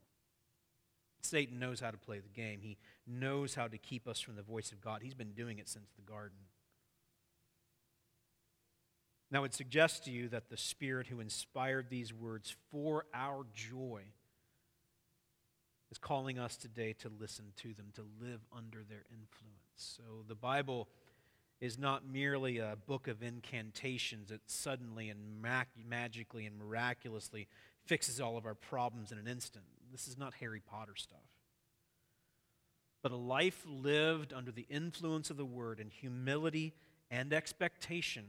[1.21, 2.61] Satan knows how to play the game.
[2.61, 5.01] He knows how to keep us from the voice of God.
[5.03, 6.37] He's been doing it since the garden.
[9.31, 13.45] Now, I would suggest to you that the Spirit who inspired these words for our
[13.53, 14.01] joy
[15.91, 19.59] is calling us today to listen to them, to live under their influence.
[19.75, 20.87] So the Bible
[21.61, 25.19] is not merely a book of incantations that suddenly and
[25.87, 27.47] magically and miraculously
[27.85, 29.65] fixes all of our problems in an instant.
[29.91, 31.19] This is not Harry Potter stuff.
[33.03, 36.73] But a life lived under the influence of the Word in humility
[37.11, 38.25] and expectation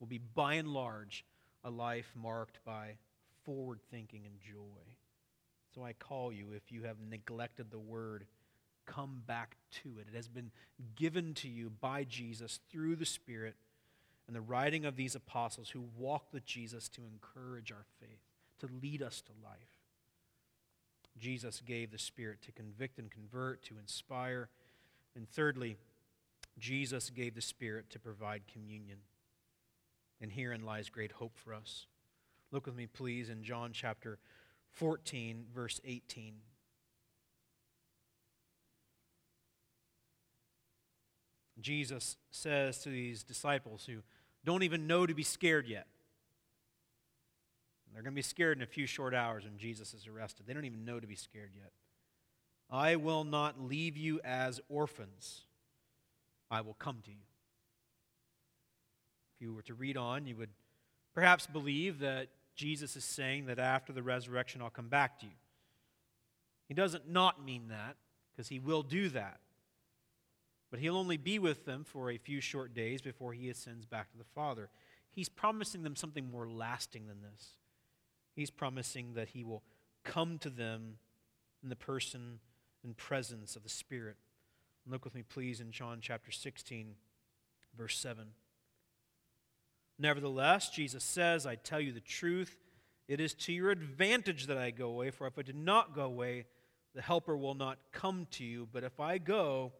[0.00, 1.24] will be, by and large,
[1.62, 2.94] a life marked by
[3.44, 4.96] forward thinking and joy.
[5.74, 8.26] So I call you, if you have neglected the word,
[8.86, 10.06] come back to it.
[10.12, 10.50] It has been
[10.96, 13.54] given to you by Jesus through the Spirit
[14.26, 18.20] and the writing of these apostles who walked with Jesus to encourage our faith,
[18.60, 19.58] to lead us to life.
[21.18, 24.48] Jesus gave the Spirit to convict and convert, to inspire.
[25.14, 25.76] And thirdly,
[26.58, 28.98] Jesus gave the Spirit to provide communion.
[30.20, 31.86] And herein lies great hope for us.
[32.52, 34.18] Look with me, please, in John chapter
[34.72, 36.34] 14, verse 18.
[41.60, 43.98] Jesus says to these disciples who
[44.44, 45.86] don't even know to be scared yet.
[47.92, 50.46] They're going to be scared in a few short hours when Jesus is arrested.
[50.46, 51.72] They don't even know to be scared yet.
[52.70, 55.42] I will not leave you as orphans.
[56.50, 57.29] I will come to you.
[59.40, 60.50] If you were to read on, you would
[61.14, 65.32] perhaps believe that Jesus is saying that after the resurrection, I'll come back to you.
[66.68, 67.96] He doesn't not mean that,
[68.30, 69.40] because he will do that.
[70.70, 74.12] But he'll only be with them for a few short days before he ascends back
[74.12, 74.68] to the Father.
[75.10, 77.54] He's promising them something more lasting than this.
[78.36, 79.62] He's promising that he will
[80.04, 80.98] come to them
[81.62, 82.40] in the person
[82.84, 84.16] and presence of the Spirit.
[84.86, 86.94] Look with me, please, in John chapter 16,
[87.74, 88.26] verse 7.
[90.00, 92.56] Nevertheless, Jesus says, I tell you the truth,
[93.06, 96.04] it is to your advantage that I go away, for if I did not go
[96.04, 96.46] away,
[96.94, 99.72] the Helper will not come to you, but if I go,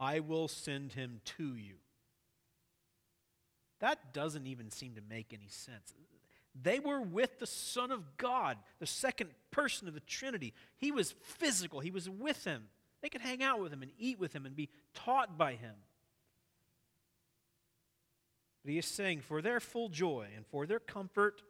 [0.00, 1.76] I will send him to you.
[3.78, 5.94] That doesn't even seem to make any sense.
[6.60, 10.52] They were with the Son of God, the second person of the Trinity.
[10.78, 12.64] He was physical, He was with him.
[13.02, 15.74] They could hang out with him and eat with him and be taught by him.
[18.64, 21.42] But he is saying, for their full joy and for their comfort,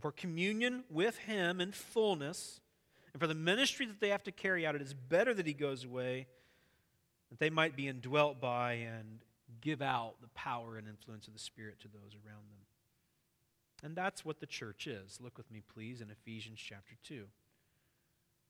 [0.00, 2.60] for communion with him in fullness,
[3.12, 5.54] and for the ministry that they have to carry out, it is better that he
[5.54, 6.26] goes away
[7.30, 9.20] that they might be indwelt by and
[9.60, 12.58] give out the power and influence of the Spirit to those around them.
[13.82, 15.20] And that's what the church is.
[15.20, 17.24] Look with me, please, in Ephesians chapter 2.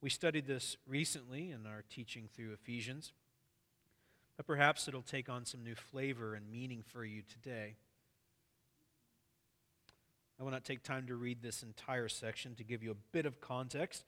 [0.00, 3.12] We studied this recently in our teaching through Ephesians,
[4.38, 7.74] but perhaps it'll take on some new flavor and meaning for you today.
[10.40, 13.26] I will not take time to read this entire section to give you a bit
[13.26, 14.04] of context.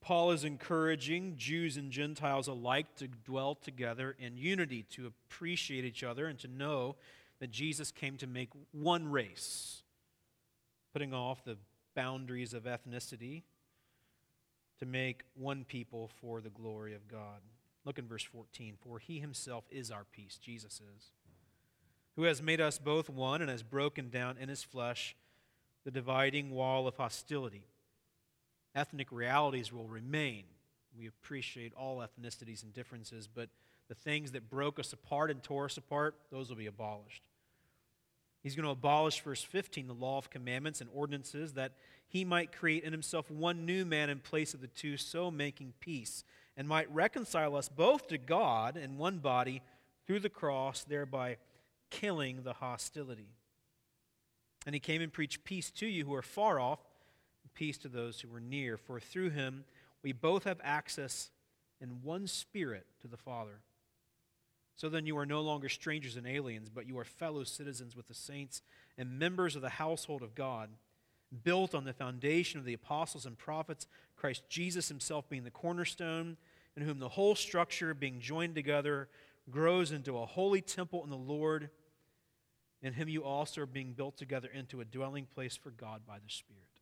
[0.00, 6.04] Paul is encouraging Jews and Gentiles alike to dwell together in unity, to appreciate each
[6.04, 6.94] other, and to know
[7.40, 9.82] that Jesus came to make one race,
[10.92, 11.58] putting off the
[11.96, 13.42] boundaries of ethnicity,
[14.78, 17.40] to make one people for the glory of God.
[17.84, 18.76] Look in verse 14.
[18.80, 21.10] For he himself is our peace, Jesus is,
[22.16, 25.16] who has made us both one and has broken down in his flesh
[25.84, 27.66] the dividing wall of hostility
[28.74, 30.44] ethnic realities will remain.
[30.96, 33.48] We appreciate all ethnicities and differences, but
[33.88, 37.22] the things that broke us apart and tore us apart, those will be abolished.
[38.42, 41.72] He's going to abolish, verse 15, the law of commandments and ordinances, that
[42.08, 45.74] he might create in himself one new man in place of the two, so making
[45.80, 46.24] peace,
[46.56, 49.62] and might reconcile us both to God in one body
[50.06, 51.38] through the cross, thereby
[51.90, 53.28] killing the hostility.
[54.66, 56.80] And he came and preached peace to you who are far off
[57.42, 58.76] and peace to those who were near.
[58.76, 59.64] For through him
[60.02, 61.30] we both have access
[61.80, 63.60] in one spirit to the Father.
[64.76, 68.08] So then you are no longer strangers and aliens, but you are fellow citizens with
[68.08, 68.62] the saints
[68.96, 70.70] and members of the household of God,
[71.44, 76.36] built on the foundation of the apostles and prophets, Christ Jesus himself being the cornerstone,
[76.76, 79.08] in whom the whole structure, being joined together,
[79.50, 81.70] grows into a holy temple in the Lord.
[82.82, 86.16] In him you also are being built together into a dwelling place for God by
[86.16, 86.72] the Spirit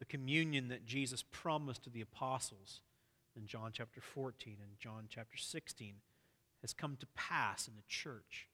[0.00, 2.80] the communion that Jesus promised to the apostles
[3.36, 5.94] in John chapter 14 and John chapter 16
[6.62, 8.48] has come to pass in the church.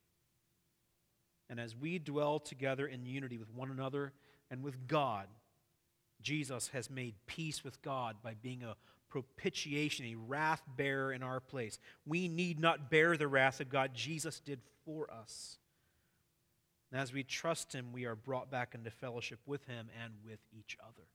[1.49, 4.13] And as we dwell together in unity with one another
[4.51, 5.27] and with God,
[6.21, 8.77] Jesus has made peace with God by being a
[9.09, 11.79] propitiation, a wrath bearer in our place.
[12.05, 15.59] We need not bear the wrath of God, Jesus did for us.
[16.91, 20.41] And as we trust Him, we are brought back into fellowship with Him and with
[20.53, 21.07] each other.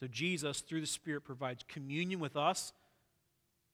[0.00, 2.72] So Jesus, through the Spirit, provides communion with us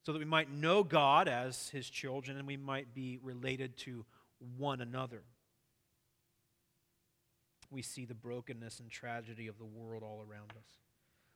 [0.05, 4.05] so that we might know God as his children and we might be related to
[4.57, 5.23] one another.
[7.71, 10.77] We see the brokenness and tragedy of the world all around us.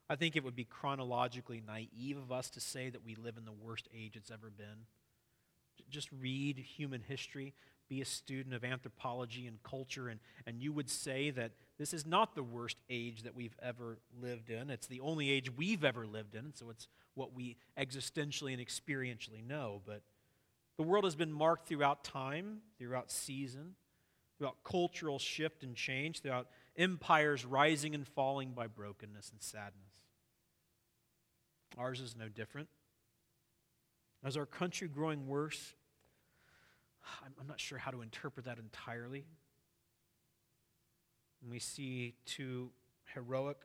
[0.09, 3.45] I think it would be chronologically naive of us to say that we live in
[3.45, 4.87] the worst age it's ever been.
[5.89, 7.53] Just read human history.
[7.89, 12.05] be a student of anthropology and culture, and, and you would say that this is
[12.05, 14.69] not the worst age that we've ever lived in.
[14.69, 19.45] It's the only age we've ever lived in, so it's what we existentially and experientially
[19.45, 19.81] know.
[19.85, 20.01] But
[20.77, 23.75] the world has been marked throughout time, throughout season,
[24.37, 30.01] throughout cultural shift and change, throughout empires rising and falling by brokenness and sadness.
[31.77, 32.69] Ours is no different.
[34.25, 35.75] Is our country growing worse?
[37.39, 39.25] I'm not sure how to interpret that entirely.
[41.41, 42.71] And we see two
[43.13, 43.57] heroic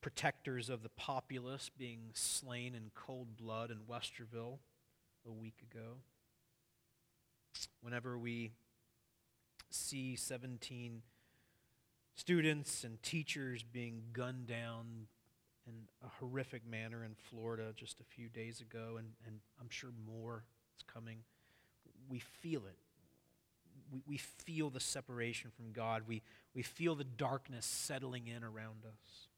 [0.00, 4.58] protectors of the populace being slain in cold blood in Westerville
[5.26, 5.96] a week ago.
[7.82, 8.52] Whenever we
[9.70, 11.02] see 17
[12.14, 15.06] students and teachers being gunned down
[15.66, 15.74] in
[16.04, 20.44] a horrific manner in Florida just a few days ago, and, and I'm sure more
[20.76, 21.18] is coming.
[22.08, 22.76] We feel it.
[23.92, 26.02] We, we feel the separation from God.
[26.06, 26.22] We,
[26.54, 29.28] we feel the darkness settling in around us.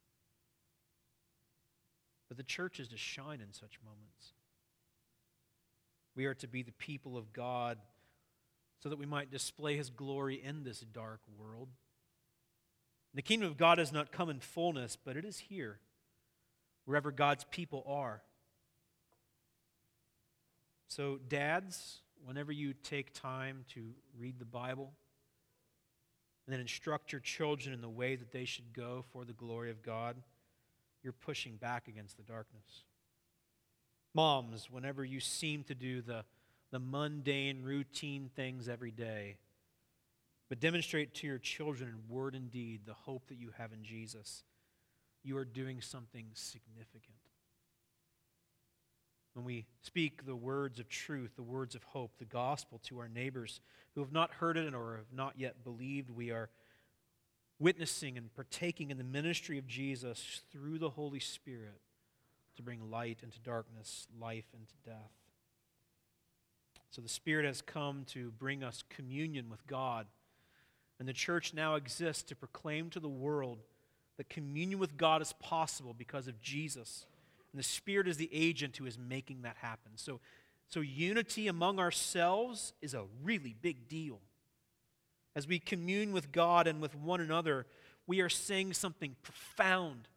[2.33, 4.33] But the church is to shine in such moments.
[6.17, 7.77] We are to be the people of God
[8.83, 11.69] so that we might display his glory in this dark world.
[13.13, 15.79] The kingdom of God has not come in fullness, but it is here
[16.87, 18.23] wherever God's people are.
[20.89, 24.91] So, dads, whenever you take time to read the Bible
[26.47, 29.71] and then instruct your children in the way that they should go for the glory
[29.71, 30.17] of God,
[31.03, 32.85] you're pushing back against the darkness.
[34.15, 36.25] Moms, whenever you seem to do the,
[36.71, 39.37] the mundane, routine things every day,
[40.49, 43.83] but demonstrate to your children in word and deed the hope that you have in
[43.83, 44.45] Jesus
[45.25, 47.17] you are doing something significant.
[49.35, 53.09] When we speak the words of truth, the words of hope, the gospel to our
[53.09, 53.61] neighbors
[53.95, 56.51] who have not heard it or have not yet believed, we are
[57.63, 61.81] witnessing and partaking in the ministry of Jesus through the Holy Spirit
[62.57, 65.13] to bring light into darkness, life into death.
[66.91, 70.07] So the Spirit has come to bring us communion with God.
[70.99, 73.59] And the church now exists to proclaim to the world
[74.19, 77.07] that communion with God is possible because of Jesus.
[77.53, 79.93] And the Spirit is the agent who is making that happen.
[79.95, 80.21] So,
[80.69, 84.19] so unity among ourselves is a really big deal.
[85.35, 87.67] As we commune with God and with one another,
[88.07, 90.09] we are saying something profound.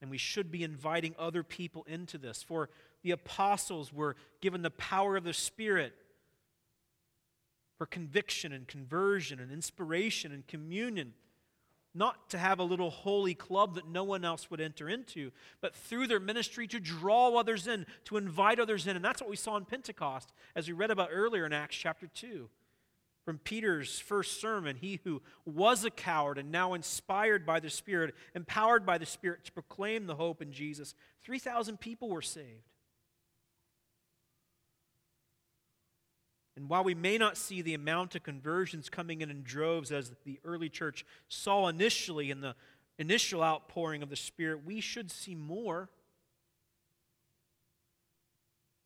[0.00, 2.42] And we should be inviting other people into this.
[2.42, 2.70] For
[3.02, 5.94] the apostles were given the power of the Spirit
[7.76, 11.14] for conviction and conversion and inspiration and communion
[11.94, 15.74] not to have a little holy club that no one else would enter into, but
[15.74, 18.96] through their ministry to draw others in, to invite others in.
[18.96, 22.06] And that's what we saw in Pentecost, as we read about earlier in Acts chapter
[22.06, 22.48] 2.
[23.30, 28.12] From Peter's first sermon, he who was a coward and now inspired by the Spirit,
[28.34, 32.66] empowered by the Spirit to proclaim the hope in Jesus, 3,000 people were saved.
[36.56, 40.10] And while we may not see the amount of conversions coming in in droves as
[40.24, 42.56] the early church saw initially in the
[42.98, 45.88] initial outpouring of the Spirit, we should see more.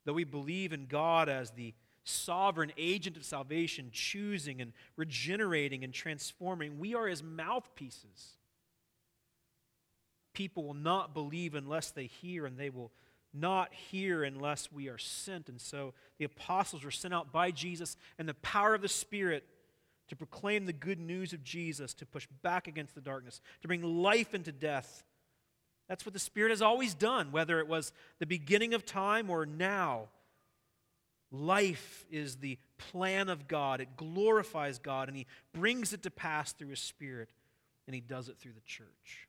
[0.05, 1.73] Though we believe in God as the
[2.05, 8.37] sovereign agent of salvation, choosing and regenerating and transforming, we are his mouthpieces.
[10.35, 12.93] People will not believe unless they hear, and they will
[13.33, 15.49] not hear unless we are sent.
[15.49, 19.45] And so the apostles were sent out by Jesus and the power of the Spirit
[20.09, 23.83] to proclaim the good news of Jesus, to push back against the darkness, to bring
[23.83, 25.03] life into death.
[25.89, 29.47] That's what the Spirit has always done, whether it was the beginning of time or
[29.47, 30.09] now.
[31.33, 33.81] Life is the plan of God.
[33.81, 37.29] It glorifies God, and He brings it to pass through His Spirit,
[37.87, 39.29] and He does it through the church.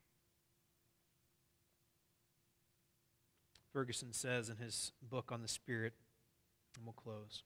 [3.76, 5.92] Ferguson says in his book on the Spirit,
[6.74, 7.42] and we'll close.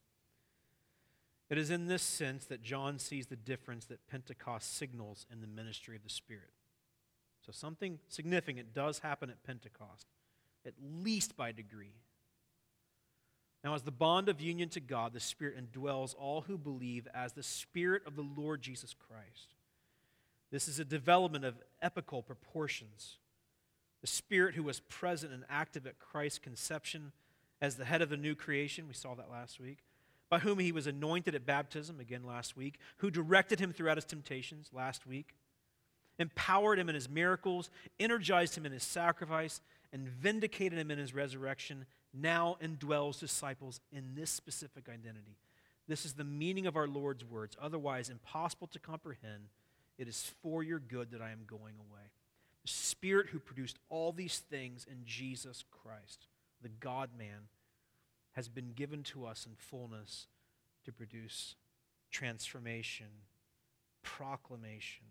[1.48, 5.48] It is in this sense that John sees the difference that Pentecost signals in the
[5.48, 6.52] ministry of the Spirit.
[7.44, 10.06] So something significant does happen at Pentecost,
[10.64, 11.94] at least by degree.
[13.62, 17.34] Now, as the bond of union to God, the Spirit indwells all who believe as
[17.34, 19.54] the Spirit of the Lord Jesus Christ.
[20.50, 23.18] This is a development of epical proportions
[24.00, 27.12] the Spirit who was present and active at Christ's conception
[27.60, 28.88] as the head of the new creation.
[28.88, 29.78] We saw that last week.
[30.30, 32.78] By whom he was anointed at baptism, again last week.
[32.98, 35.34] Who directed him throughout his temptations, last week.
[36.18, 39.60] Empowered him in his miracles, energized him in his sacrifice,
[39.92, 45.36] and vindicated him in his resurrection, now indwells disciples in this specific identity.
[45.88, 49.48] This is the meaning of our Lord's words, otherwise impossible to comprehend.
[49.98, 52.10] It is for your good that I am going away.
[52.62, 56.26] The Spirit who produced all these things in Jesus Christ,
[56.62, 57.48] the God man,
[58.32, 60.28] has been given to us in fullness
[60.84, 61.56] to produce
[62.10, 63.06] transformation,
[64.02, 65.06] proclamation,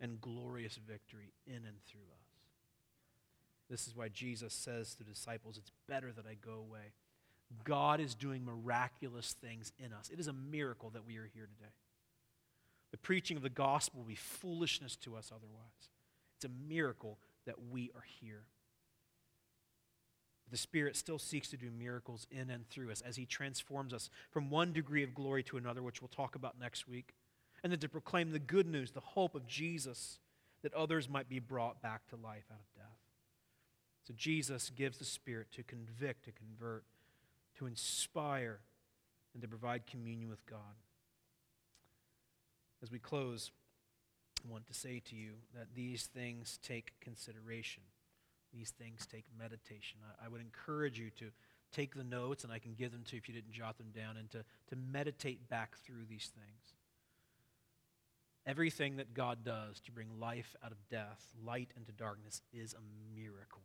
[0.00, 2.21] and glorious victory in and through us.
[3.72, 6.92] This is why Jesus says to the disciples, It's better that I go away.
[7.64, 10.10] God is doing miraculous things in us.
[10.12, 11.72] It is a miracle that we are here today.
[12.90, 15.88] The preaching of the gospel will be foolishness to us otherwise.
[16.36, 17.16] It's a miracle
[17.46, 18.42] that we are here.
[20.50, 24.10] The Spirit still seeks to do miracles in and through us as He transforms us
[24.30, 27.14] from one degree of glory to another, which we'll talk about next week,
[27.64, 30.18] and then to proclaim the good news, the hope of Jesus,
[30.62, 32.71] that others might be brought back to life out of.
[34.06, 36.84] So Jesus gives the Spirit to convict, to convert,
[37.58, 38.60] to inspire,
[39.32, 40.76] and to provide communion with God.
[42.82, 43.52] As we close,
[44.44, 47.84] I want to say to you that these things take consideration.
[48.52, 50.00] These things take meditation.
[50.04, 51.26] I, I, would encourage you to
[51.72, 53.92] take the notes, and I can give them to you if you didn't jot them
[53.94, 56.74] down, and to, to meditate back through these things.
[58.44, 63.16] Everything that God does to bring life out of death, light into darkness, is a
[63.18, 63.62] miracle.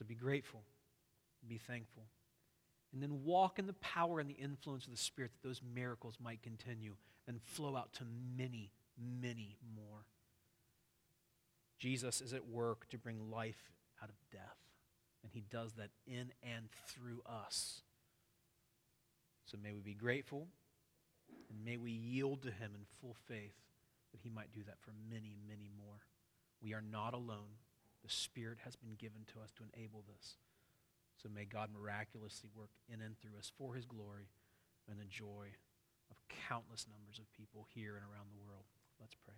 [0.00, 0.62] So be grateful,
[1.46, 2.04] be thankful,
[2.90, 6.16] and then walk in the power and the influence of the Spirit that those miracles
[6.18, 6.94] might continue
[7.28, 10.06] and flow out to many, many more.
[11.78, 13.72] Jesus is at work to bring life
[14.02, 14.56] out of death,
[15.22, 17.82] and he does that in and through us.
[19.44, 20.46] So may we be grateful,
[21.50, 23.52] and may we yield to him in full faith
[24.12, 26.00] that he might do that for many, many more.
[26.62, 27.58] We are not alone.
[28.02, 30.36] The Spirit has been given to us to enable this.
[31.22, 34.28] So may God miraculously work in and through us for his glory
[34.88, 35.52] and the joy
[36.10, 36.16] of
[36.48, 38.64] countless numbers of people here and around the world.
[39.00, 39.36] Let's pray.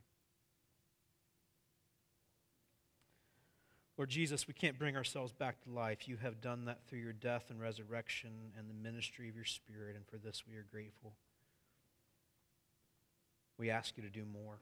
[3.98, 6.08] Lord Jesus, we can't bring ourselves back to life.
[6.08, 9.96] You have done that through your death and resurrection and the ministry of your Spirit,
[9.96, 11.12] and for this we are grateful.
[13.58, 14.58] We ask you to do more.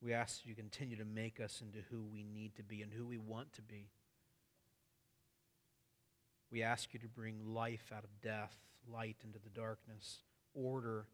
[0.00, 3.06] We ask you continue to make us into who we need to be and who
[3.06, 3.88] we want to be.
[6.50, 8.56] We ask you to bring life out of death,
[8.90, 10.18] light into the darkness,
[10.54, 11.06] order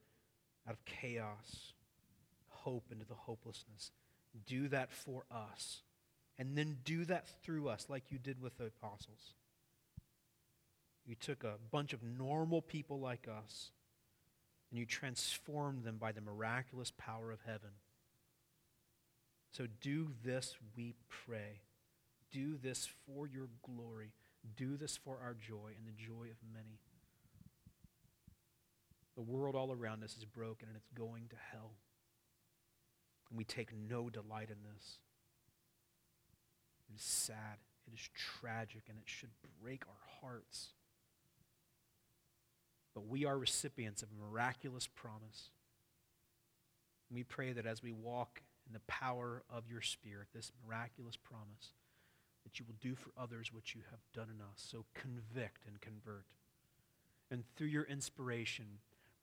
[0.68, 1.72] out of chaos,
[2.48, 3.90] hope into the hopelessness.
[4.46, 5.82] Do that for us.
[6.38, 9.34] And then do that through us, like you did with the apostles.
[11.06, 13.70] You took a bunch of normal people like us
[14.70, 17.70] and you transformed them by the miraculous power of heaven
[19.56, 21.60] so do this, we pray.
[22.32, 24.12] Do this for your glory.
[24.56, 26.80] Do this for our joy and the joy of many.
[29.14, 31.74] The world all around us is broken and it's going to hell.
[33.30, 34.98] And we take no delight in this.
[36.90, 37.58] It is sad.
[37.86, 39.30] It is tragic and it should
[39.62, 40.70] break our hearts.
[42.92, 45.50] But we are recipients of a miraculous promise.
[47.08, 48.42] We pray that as we walk
[48.74, 51.72] the power of your Spirit, this miraculous promise
[52.44, 54.56] that you will do for others what you have done in us.
[54.56, 56.26] So convict and convert.
[57.30, 58.66] And through your inspiration,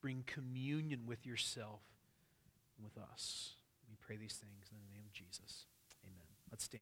[0.01, 1.81] bring communion with yourself
[2.77, 3.53] and with us.
[3.89, 5.65] We pray these things in the name of Jesus.
[6.03, 6.25] Amen.
[6.49, 6.79] Let's stand.